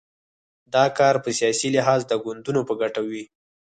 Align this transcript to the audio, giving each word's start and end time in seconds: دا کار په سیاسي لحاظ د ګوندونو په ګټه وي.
دا 0.73 0.85
کار 0.97 1.15
په 1.23 1.29
سیاسي 1.39 1.67
لحاظ 1.75 2.01
د 2.07 2.13
ګوندونو 2.23 2.61
په 2.67 2.73
ګټه 2.81 3.01
وي. 3.09 3.23